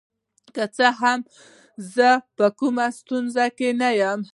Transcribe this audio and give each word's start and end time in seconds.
که 0.55 0.63
څه 0.75 0.87
هم 1.01 1.19
زه 1.95 2.09
په 2.37 2.45
کومه 2.59 2.85
ستونزه 2.99 3.45
کې 3.57 3.69
نه 3.81 3.89
یم. 4.01 4.21